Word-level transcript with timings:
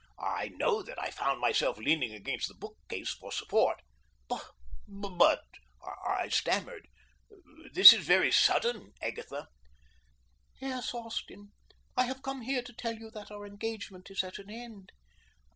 I 0.17 0.47
know 0.55 0.81
that 0.81 0.99
I 0.99 1.11
found 1.11 1.39
myself 1.39 1.77
leaning 1.77 2.11
against 2.11 2.47
the 2.47 2.55
bookcase 2.55 3.13
for 3.13 3.31
support. 3.31 3.83
"But 4.27 4.43
but" 4.87 5.43
I 6.17 6.27
stammered. 6.29 6.87
"This 7.73 7.93
is 7.93 8.03
very 8.07 8.31
sudden, 8.31 8.93
Agatha." 8.99 9.47
"Yes, 10.59 10.95
Austin, 10.95 11.51
I 11.95 12.05
have 12.05 12.23
come 12.23 12.41
here 12.41 12.63
to 12.63 12.73
tell 12.73 12.95
you 12.95 13.11
that 13.11 13.29
our 13.29 13.45
engagement 13.45 14.09
is 14.09 14.23
at 14.23 14.39
an 14.39 14.49
end." 14.49 14.91